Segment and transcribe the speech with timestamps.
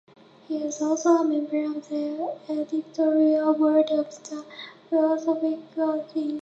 [0.47, 4.43] He is also a member of the editorial board of "The
[4.89, 6.39] Philosophical Quarterly".